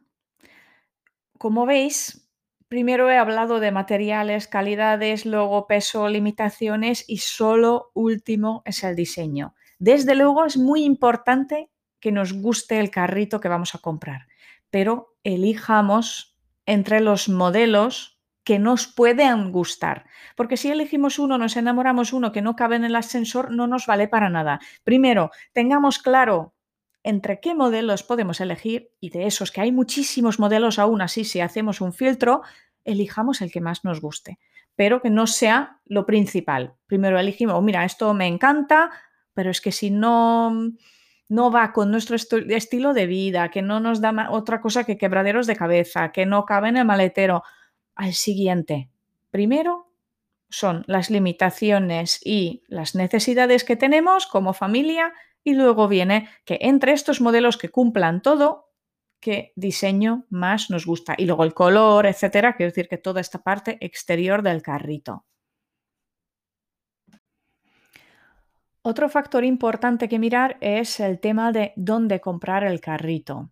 Como 1.38 1.66
veis, 1.66 2.31
Primero 2.72 3.10
he 3.10 3.18
hablado 3.18 3.60
de 3.60 3.70
materiales, 3.70 4.48
calidades, 4.48 5.26
luego 5.26 5.68
peso, 5.68 6.08
limitaciones 6.08 7.04
y 7.06 7.18
solo 7.18 7.92
último 7.94 8.62
es 8.64 8.86
el 8.86 8.96
diseño. 8.96 9.56
Desde 9.78 10.16
luego 10.16 10.46
es 10.46 10.56
muy 10.56 10.86
importante 10.86 11.70
que 12.00 12.14
nos 12.14 12.32
guste 12.32 12.80
el 12.80 12.90
carrito 12.90 13.42
que 13.42 13.50
vamos 13.50 13.76
a 13.76 13.80
comprar, 13.80 14.28
pero 14.70 15.18
elijamos 15.26 16.38
entre 16.66 17.02
los 17.02 17.28
modelos 17.28 18.22
que 18.46 18.58
nos 18.58 18.88
pueden 18.88 19.52
gustar. 19.52 20.06
Porque 20.38 20.56
si 20.56 20.72
elegimos 20.72 21.20
uno, 21.20 21.38
nos 21.38 21.58
enamoramos 21.58 22.14
uno 22.14 22.32
que 22.32 22.42
no 22.42 22.56
cabe 22.56 22.78
en 22.78 22.86
el 22.86 22.96
ascensor, 22.96 23.52
no 23.52 23.68
nos 23.68 23.86
vale 23.86 24.08
para 24.08 24.30
nada. 24.30 24.62
Primero, 24.86 25.32
tengamos 25.52 26.00
claro 26.00 26.54
entre 27.04 27.40
qué 27.40 27.56
modelos 27.56 28.04
podemos 28.04 28.42
elegir 28.42 28.92
y 29.00 29.10
de 29.10 29.26
esos 29.26 29.52
que 29.52 29.62
hay 29.62 29.72
muchísimos 29.72 30.40
modelos 30.40 30.80
aún 30.80 31.02
así, 31.02 31.24
si 31.24 31.40
hacemos 31.40 31.82
un 31.82 31.94
filtro, 31.94 32.42
elijamos 32.84 33.42
el 33.42 33.52
que 33.52 33.62
más 33.62 33.84
nos 33.84 34.02
guste, 34.02 34.40
pero 34.76 35.02
que 35.02 35.10
no 35.10 35.28
sea 35.28 35.80
lo 35.86 36.06
principal. 36.06 36.76
Primero 36.88 37.20
elegimos, 37.20 37.56
oh, 37.56 37.62
mira, 37.62 37.86
esto 37.86 38.14
me 38.14 38.28
encanta, 38.28 38.92
pero 39.34 39.50
es 39.50 39.62
que 39.62 39.72
si 39.72 39.92
no, 39.92 40.52
no 41.30 41.52
va 41.52 41.72
con 41.74 41.92
nuestro 41.92 42.16
estilo 42.16 42.94
de 42.94 43.08
vida, 43.08 43.50
que 43.50 43.62
no 43.62 43.80
nos 43.80 44.02
da 44.02 44.28
otra 44.30 44.62
cosa 44.62 44.84
que 44.84 44.98
quebraderos 44.98 45.48
de 45.48 45.56
cabeza, 45.56 46.12
que 46.12 46.26
no 46.26 46.46
cabe 46.46 46.70
en 46.70 46.78
el 46.78 46.86
maletero, 46.86 47.44
al 47.96 48.14
siguiente. 48.14 48.90
Primero 49.30 49.88
son 50.50 50.84
las 50.88 51.10
limitaciones 51.10 52.20
y 52.26 52.64
las 52.68 52.96
necesidades 52.96 53.64
que 53.64 53.78
tenemos 53.78 54.28
como 54.28 54.54
familia 54.54 55.14
y 55.44 55.54
luego 55.54 55.88
viene 55.88 56.30
que 56.46 56.60
entre 56.62 56.94
estos 56.94 57.22
modelos 57.22 57.58
que 57.58 57.70
cumplan 57.70 58.22
todo, 58.22 58.72
qué 59.20 59.54
diseño 59.56 60.26
más 60.30 60.70
nos 60.70 60.86
gusta. 60.86 61.16
Y 61.18 61.26
luego 61.26 61.44
el 61.44 61.54
color, 61.54 62.06
etcétera, 62.06 62.56
quiero 62.56 62.72
decir 62.72 62.88
que 62.88 62.98
toda 62.98 63.22
esta 63.22 63.40
parte 63.40 63.78
exterior 63.82 64.42
del 64.42 64.62
carrito. 64.62 65.26
Otro 68.84 69.10
factor 69.10 69.46
importante 69.46 70.10
que 70.10 70.18
mirar 70.18 70.58
es 70.60 71.00
el 71.00 71.20
tema 71.20 71.52
de 71.52 71.72
dónde 71.76 72.20
comprar 72.20 72.64
el 72.64 72.82
carrito, 72.82 73.52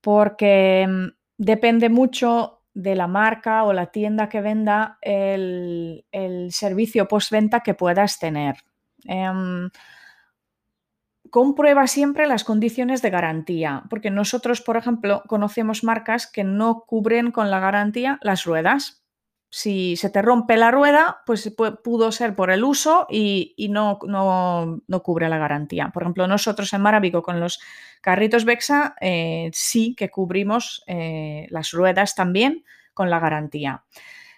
porque 0.00 0.86
mm, 0.88 1.08
depende 1.36 1.90
mucho 1.90 2.62
de 2.72 2.94
la 2.94 3.06
marca 3.06 3.64
o 3.64 3.72
la 3.74 3.86
tienda 3.86 4.28
que 4.30 4.40
venda 4.40 4.98
el, 5.02 6.06
el 6.10 6.52
servicio 6.52 7.06
postventa 7.06 7.60
que 7.60 7.74
puedas 7.74 8.18
tener. 8.18 8.56
Em, 9.04 9.68
comprueba 11.30 11.86
siempre 11.86 12.26
las 12.26 12.44
condiciones 12.44 13.02
de 13.02 13.10
garantía, 13.10 13.84
porque 13.90 14.10
nosotros, 14.10 14.60
por 14.60 14.76
ejemplo, 14.76 15.22
conocemos 15.26 15.84
marcas 15.84 16.26
que 16.26 16.44
no 16.44 16.84
cubren 16.86 17.30
con 17.30 17.50
la 17.50 17.60
garantía 17.60 18.18
las 18.22 18.44
ruedas. 18.44 19.02
Si 19.48 19.96
se 19.96 20.10
te 20.10 20.22
rompe 20.22 20.56
la 20.56 20.70
rueda, 20.70 21.18
pues 21.24 21.54
pudo 21.84 22.12
ser 22.12 22.34
por 22.34 22.50
el 22.50 22.64
uso 22.64 23.06
y, 23.08 23.54
no, 23.70 23.98
no, 24.06 25.02
cubre 25.02 25.28
la 25.28 25.38
garantía. 25.38 25.90
Por 25.94 26.02
ejemplo, 26.02 26.26
nosotros 26.26 26.72
en 26.72 26.82
Maravigo 26.82 27.22
con 27.22 27.40
los 27.40 27.60
carritos 28.00 28.44
Bexa 28.44 28.96
eh, 29.00 29.50
sí 29.52 29.94
que 29.94 30.10
cubrimos 30.10 30.82
eh, 30.86 31.46
las 31.50 31.70
ruedas 31.70 32.14
también 32.14 32.64
con 32.92 33.08
la 33.08 33.20
garantía. 33.20 33.84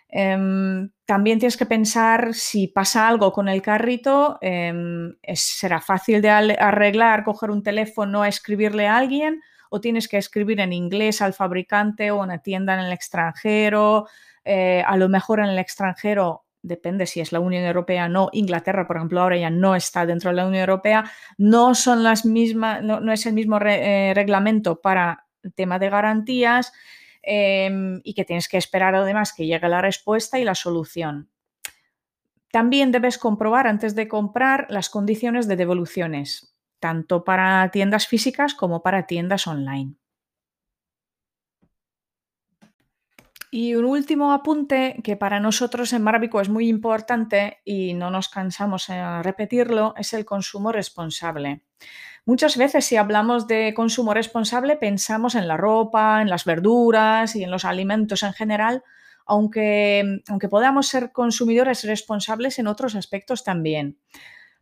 Em, 0.09 0.91
también 1.05 1.38
tienes 1.38 1.57
que 1.57 1.67
pensar 1.67 2.35
si 2.35 2.69
pasa 2.69 3.09
algo 3.09 3.33
con 3.33 3.49
el 3.49 3.61
carrito, 3.61 4.38
em, 4.41 5.15
será 5.35 5.81
fácil 5.81 6.23
de 6.23 6.31
arreglar, 6.31 7.25
coger 7.25 7.50
un 7.50 7.62
teléfono, 7.62 8.25
escribirle 8.25 8.87
a 8.87 8.97
alguien 8.97 9.41
o 9.71 9.81
tienes 9.81 10.09
que 10.09 10.17
escribir 10.17 10.61
en 10.61 10.73
inglés 10.73 11.21
al 11.21 11.35
fabricante 11.35 12.11
o 12.11 12.23
una 12.23 12.38
tienda 12.38 12.75
en 12.75 12.81
el 12.81 12.93
extranjero. 12.93 14.07
Eh, 14.45 14.83
a 14.87 14.97
lo 14.97 15.09
mejor 15.09 15.41
en 15.41 15.47
el 15.47 15.59
extranjero 15.59 16.45
depende 16.62 17.07
si 17.07 17.21
es 17.21 17.33
la 17.33 17.41
Unión 17.41 17.65
Europea 17.65 18.07
o 18.07 18.09
no. 18.09 18.31
Inglaterra, 18.33 18.87
por 18.87 18.97
ejemplo, 18.97 19.21
ahora 19.21 19.37
ya 19.37 19.50
no 19.50 19.75
está 19.77 20.07
dentro 20.07 20.31
de 20.31 20.37
la 20.37 20.47
Unión 20.47 20.62
Europea. 20.62 21.11
No 21.37 21.75
son 21.75 22.03
las 22.03 22.25
mismas, 22.25 22.83
no, 22.83 23.12
es 23.12 23.27
el 23.27 23.35
mismo 23.35 23.59
eh, 23.61 24.12
reglamento 24.15 24.81
para 24.81 25.27
el 25.43 25.53
tema 25.53 25.79
de 25.79 25.91
garantías. 25.91 26.73
Em, 27.30 28.00
y 28.04 28.14
que 28.14 28.25
tienes 28.25 28.49
que 28.49 28.56
esperar 28.56 28.94
además 28.94 29.35
que 29.35 29.44
llegue 29.44 29.68
la 29.68 29.82
respuesta 29.82 30.38
y 30.38 30.44
la 30.44 30.54
solución. 30.54 31.28
También 32.50 32.90
debes 32.90 33.18
comprobar 33.18 33.66
antes 33.66 33.94
de 33.94 34.08
comprar 34.08 34.66
las 34.70 34.88
condiciones 34.88 35.47
de 35.47 35.56
devoluciones, 35.56 36.56
tanto 36.80 37.25
para 37.25 37.70
tiendas 37.70 38.06
físicas 38.06 38.54
como 38.54 38.82
para 38.82 39.06
tiendas 39.06 39.47
online. 39.47 39.97
Y 43.50 43.75
un 43.75 43.85
último 43.85 44.32
apunte 44.32 44.97
que 45.04 45.18
para 45.18 45.38
nosotros 45.38 45.92
en 45.92 46.00
Maravico 46.00 46.40
es 46.40 46.49
muy 46.49 46.66
importante 46.66 47.58
y 47.62 47.92
no 47.92 48.11
nos 48.11 48.30
cansamos 48.30 48.88
en 48.88 49.23
repetirlo 49.23 49.92
es 49.99 50.14
el 50.14 50.25
consumo 50.25 50.73
responsable. 50.73 51.61
Muchas 52.28 52.58
veces 52.58 52.85
si 52.85 52.97
hablamos 52.97 53.47
de 53.47 53.73
consumo 53.73 54.12
responsable 54.12 54.76
pensamos 54.76 55.35
en 55.35 55.49
la 55.49 55.56
ropa, 55.56 56.20
en 56.20 56.28
las 56.28 56.44
verduras 56.44 57.35
y 57.35 57.42
en 57.42 57.50
los 57.50 57.64
alimentos 57.64 58.23
en 58.23 58.35
general, 58.35 58.85
aunque, 59.25 60.20
aunque 60.28 60.50
podamos 60.50 60.88
ser 60.88 61.11
consumidores 61.11 61.85
responsables 61.85 62.58
en 62.58 62.66
otros 62.66 62.97
aspectos 62.97 63.44
también. 63.44 63.97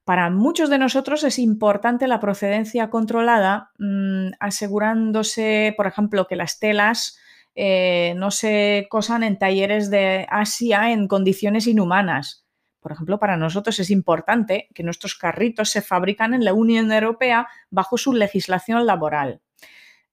Para 0.04 0.30
muchos 0.30 0.70
de 0.70 0.78
nosotros 0.78 1.24
es 1.24 1.40
importante 1.40 2.06
la 2.06 2.20
procedencia 2.20 2.88
controlada, 2.88 3.72
mm, 3.80 4.34
asegurándose, 4.38 5.74
por 5.76 5.88
ejemplo, 5.88 6.28
que 6.28 6.36
las 6.36 6.60
telas 6.60 7.18
eh, 7.56 8.14
no 8.16 8.30
se 8.30 8.86
cosan 8.88 9.24
en 9.24 9.40
talleres 9.40 9.90
de 9.90 10.24
Asia 10.30 10.92
en 10.92 11.08
condiciones 11.08 11.66
inhumanas. 11.66 12.45
Por 12.86 12.92
ejemplo, 12.92 13.18
para 13.18 13.36
nosotros 13.36 13.80
es 13.80 13.90
importante 13.90 14.68
que 14.72 14.84
nuestros 14.84 15.16
carritos 15.16 15.70
se 15.70 15.82
fabrican 15.82 16.34
en 16.34 16.44
la 16.44 16.54
Unión 16.54 16.92
Europea 16.92 17.48
bajo 17.68 17.98
su 17.98 18.12
legislación 18.12 18.86
laboral. 18.86 19.40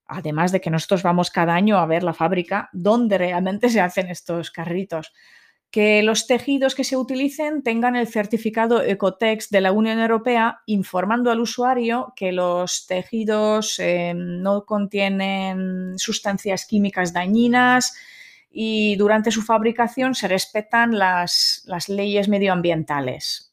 Además 0.08 0.52
de 0.52 0.60
que 0.60 0.72
nosotros 0.72 1.04
vamos 1.04 1.30
cada 1.30 1.54
año 1.54 1.78
a 1.78 1.86
ver 1.86 2.02
la 2.02 2.16
fábrica 2.16 2.72
donde 2.74 3.20
realmente 3.20 3.70
se 3.70 3.80
hacen 3.80 4.10
estos 4.10 4.50
carritos. 4.50 5.14
que 5.70 6.02
los 6.02 6.26
tejidos 6.26 6.74
que 6.74 6.84
se 6.84 6.98
utilicen 6.98 7.62
tengan 7.62 7.96
el 7.96 8.08
certificado 8.08 8.82
Ecotex 8.82 9.52
de 9.52 9.62
la 9.62 9.72
Unión 9.72 10.00
Europea, 10.00 10.62
informando 10.66 11.30
al 11.30 11.42
usuario 11.42 12.12
que 12.16 12.32
los 12.32 12.88
tejidos 12.88 13.78
eh, 13.78 14.16
no 14.16 14.66
contienen 14.66 15.94
sustancias 16.00 16.66
químicas 16.66 17.14
dañinas 17.14 17.94
y 18.56 18.96
durante 18.98 19.32
su 19.32 19.42
fabricación 19.42 20.14
se 20.14 20.28
respetan 20.28 20.98
las, 20.98 21.66
leyes 21.88 22.30
medioambientales. 22.30 23.52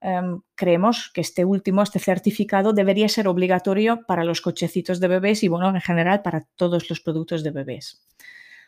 Em, 0.00 0.40
creemos 0.54 1.10
que 1.12 1.20
este 1.20 1.44
último, 1.44 1.82
este 1.82 1.98
certificado, 1.98 2.72
debería 2.72 3.10
ser 3.10 3.28
obligatorio 3.28 4.06
para 4.06 4.24
los 4.24 4.40
cochecitos 4.40 4.98
de 5.00 5.08
bebés 5.08 5.42
y, 5.42 5.48
bueno, 5.48 5.68
en 5.68 5.82
general 5.82 6.22
para 6.22 6.46
todos 6.56 6.88
los 6.88 7.00
productos 7.00 7.44
de 7.44 7.50
bebés. 7.50 8.02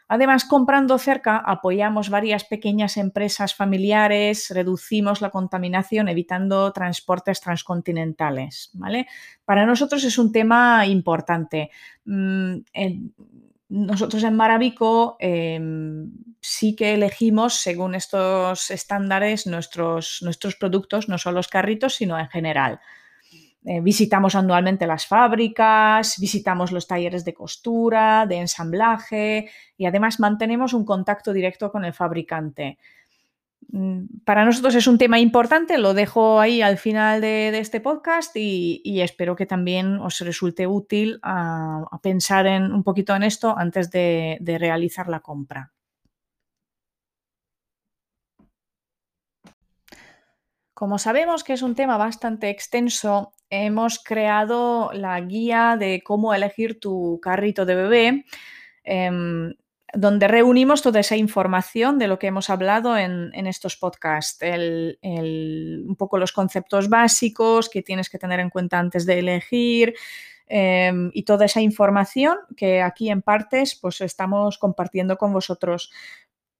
Además, 0.06 0.44
comprando 0.44 0.98
cerca, 0.98 1.38
apoyamos 1.38 2.10
varias 2.10 2.44
pequeñas 2.44 2.98
empresas 2.98 3.54
familiares, 3.54 4.50
reducimos 4.50 5.22
la 5.22 5.30
contaminación, 5.30 6.08
evitando 6.08 6.70
transportes 6.72 7.40
transcontinentales. 7.40 8.70
¿vale? 8.74 9.06
Para 9.46 9.64
nosotros 9.64 10.04
es 10.04 10.18
un 10.18 10.30
tema 10.30 10.86
importante. 10.86 11.70
Mm, 12.04 12.58
nosotros 13.74 14.22
en 14.22 14.36
Maravico 14.36 15.16
em, 15.18 16.08
sí 16.40 16.76
que 16.76 16.94
elegimos, 16.94 17.54
según 17.54 17.96
estos 17.96 18.70
estándares, 18.70 19.48
nuestros, 19.48 20.20
nuestros 20.22 20.54
productos, 20.54 21.08
no 21.08 21.18
solo 21.18 21.36
los 21.38 21.48
carritos, 21.48 21.96
sino 21.96 22.16
en 22.16 22.28
general. 22.28 22.80
Eh, 23.64 23.80
visitamos 23.80 24.36
anualmente 24.36 24.86
las 24.86 25.06
fábricas, 25.06 26.20
visitamos 26.20 26.70
los 26.70 26.86
talleres 26.86 27.24
de 27.24 27.34
costura, 27.34 28.26
de 28.26 28.36
ensamblaje 28.36 29.50
y 29.76 29.86
además 29.86 30.20
mantenemos 30.20 30.72
un 30.72 30.84
contacto 30.84 31.32
directo 31.32 31.72
con 31.72 31.84
el 31.84 31.94
fabricante. 31.94 32.78
Mm, 33.74 34.20
para 34.24 34.44
nosotros 34.44 34.76
es 34.76 34.86
un 34.86 34.98
tema 34.98 35.18
importante, 35.18 35.78
lo 35.78 35.94
dejo 35.94 36.38
ahí 36.38 36.62
al 36.62 36.78
final 36.78 37.20
de, 37.20 37.58
este 37.58 37.80
podcast 37.80 38.30
y, 38.36 39.00
espero 39.00 39.34
que 39.34 39.46
también 39.46 39.98
os 39.98 40.20
resulte 40.20 40.68
útil 40.68 41.18
a, 41.22 41.84
pensar 42.00 42.46
en, 42.46 42.72
un 42.72 42.84
poquito 42.84 43.16
en 43.16 43.24
esto 43.24 43.56
antes 43.58 43.90
de 43.90 44.56
realizar 44.60 45.08
la 45.08 45.20
compra. 45.20 45.72
Como 50.74 50.98
sabemos 50.98 51.42
que 51.42 51.52
es 51.52 51.62
un 51.62 51.74
tema 51.74 51.96
bastante 51.96 52.50
extenso, 52.50 53.32
hemos 53.50 53.98
creado 54.02 54.90
la 54.92 55.20
guía 55.20 55.76
de 55.78 56.02
cómo 56.04 56.34
elegir 56.34 56.78
tu 56.78 57.18
carrito 57.22 57.64
de 57.64 57.74
bebé, 57.74 58.24
em, 58.84 59.54
donde 59.94 60.28
reunimos 60.28 60.82
toda 60.82 61.00
esa 61.00 61.16
información 61.16 61.98
de 61.98 62.08
lo 62.08 62.18
que 62.18 62.26
hemos 62.26 62.50
hablado 62.50 62.96
en, 62.96 63.32
estos 63.46 63.76
podcasts, 63.76 64.38
un 65.02 65.94
poco 65.96 66.18
los 66.18 66.32
conceptos 66.32 66.88
básicos 66.88 67.68
que 67.68 67.82
tienes 67.82 68.08
que 68.08 68.18
tener 68.18 68.40
en 68.40 68.50
cuenta 68.50 68.78
antes 68.78 69.06
de 69.06 69.18
elegir. 69.18 69.94
Em, 70.46 71.10
y 71.14 71.22
toda 71.22 71.46
esa 71.46 71.62
información 71.62 72.36
que 72.54 72.82
aquí 72.82 73.08
en 73.08 73.22
partes 73.22 73.78
pues 73.80 74.02
estamos 74.02 74.58
compartiendo 74.58 75.16
con 75.16 75.32
vosotros. 75.32 75.90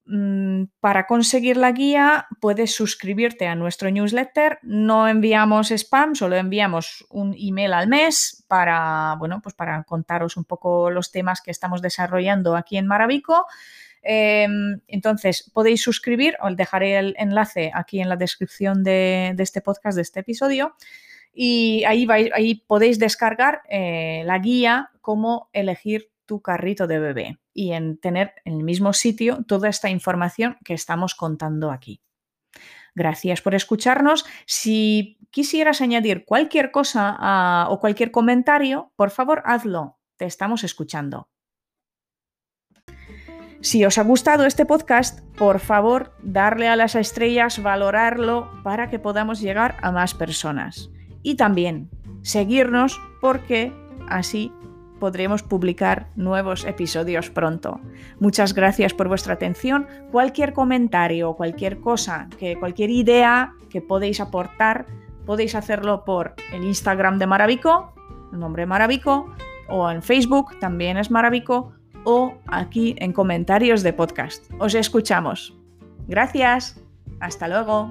Mm, 0.06 0.64
para 0.80 1.06
conseguir 1.06 1.56
la 1.56 1.73
guía 1.73 2.26
puedes 2.38 2.75
suscribirte 2.75 3.46
a 3.46 3.54
nuestro 3.54 3.90
newsletter. 3.90 4.58
No 4.62 5.08
enviamos 5.08 5.70
spam, 5.70 6.14
solo 6.14 6.37
enviamos 6.37 7.06
un 7.08 7.34
email 7.38 7.73
al 7.73 7.88
mes 7.88 8.44
para, 8.49 9.16
bueno, 9.18 9.40
pues 9.42 9.54
para 9.54 9.82
contaros 9.84 10.37
un 10.37 10.44
poco 10.44 10.90
los 10.90 11.11
temas 11.11 11.40
que 11.40 11.50
estamos 11.50 11.80
desarrollando 11.80 12.54
aquí 12.56 12.76
en 12.76 12.87
Maravico. 12.87 13.46
Em, 14.02 14.80
entonces, 14.88 15.50
podéis 15.54 15.82
suscribir, 15.82 16.37
os 16.42 16.54
dejaré 16.56 16.99
el 16.99 17.14
enlace 17.18 17.70
aquí 17.75 18.00
en 18.00 18.11
la 18.11 18.16
descripción 18.16 18.84
de, 18.84 19.34
este 19.38 19.62
podcast, 19.62 19.96
de 19.96 20.02
este 20.02 20.20
episodio. 20.20 20.76
Y 21.32 21.84
ahí, 21.84 22.06
podéis 22.66 22.99
descargar 22.99 23.62
eh, 23.70 24.23
la 24.26 24.38
guía, 24.38 24.90
cómo 25.00 25.48
elegir 25.52 26.11
tu 26.26 26.42
carrito 26.42 26.87
de 26.87 26.98
bebé 26.98 27.38
y 27.55 27.73
en 27.73 27.97
tener 27.99 28.35
en 28.45 28.55
el 28.55 28.64
mismo 28.64 28.93
sitio 28.93 29.45
toda 29.47 29.69
esta 29.69 29.88
información 29.88 30.59
que 30.64 30.75
estamos 30.75 31.14
contando 31.14 31.71
aquí. 31.71 32.03
Gracias 32.95 33.40
por 33.40 33.55
escucharnos. 33.55 34.25
Si 34.47 35.19
quisieras 35.31 35.81
añadir 35.81 36.25
cualquier 36.25 36.71
cosa 36.71 37.17
ah, 37.19 37.69
o 37.71 37.81
cualquier 37.81 38.11
comentario, 38.11 38.93
por 38.97 39.11
favor 39.11 39.43
hazlo. 39.47 39.99
Te 40.17 40.27
estamos 40.27 40.62
escuchando. 40.62 41.29
Si 43.61 43.85
os 43.85 43.97
ha 43.97 44.03
gustado 44.03 44.45
este 44.45 44.67
podcast, 44.67 45.21
por 45.38 45.59
favor, 45.59 46.14
darle 46.23 46.69
a 46.69 46.77
las 46.77 46.95
estrellas, 46.95 47.62
valorarlo 47.62 48.51
para 48.62 48.90
que 48.90 48.99
podamos 48.99 49.40
llegar 49.40 49.79
a 49.81 49.90
más 49.90 50.12
personas. 50.12 50.90
Y 51.23 51.37
también 51.37 51.88
seguirnos 52.23 53.01
porque 53.23 53.73
así 54.07 54.53
podremos 55.05 55.43
publicar 55.43 56.07
nuevos 56.17 56.64
episodios 56.64 57.29
pronto. 57.29 57.79
Muchas 58.21 58.55
gracias 58.55 58.95
por 58.95 59.07
vuestra 59.07 59.35
atención. 59.35 59.87
Cualquier 60.11 60.55
comentario, 60.55 61.35
cualquier 61.35 61.79
cosa, 61.79 62.31
que 62.38 62.59
cualquier 62.59 62.88
idea 62.88 63.53
que 63.69 63.83
podéis 63.83 64.19
aportar, 64.21 64.87
podéis 65.27 65.57
hacerlo 65.57 66.07
por 66.07 66.33
el 66.55 66.64
Instagram 66.64 67.19
de 67.19 67.27
Maravico, 67.27 67.93
el 68.33 68.38
nombre 68.38 68.64
Maravico, 68.64 69.31
o 69.69 69.90
en 69.90 70.03
Facebook, 70.03 70.59
también 70.59 70.97
es 70.97 71.11
Maravico, 71.11 71.75
o 72.05 72.38
aquí 72.47 72.97
en 72.97 73.12
comentarios 73.12 73.83
de 73.83 73.93
podcast. 73.93 74.51
Os 74.59 74.75
escuchamos. 74.75 75.55
Gracias. 76.09 76.83
Hasta 77.21 77.47
luego. 77.47 77.90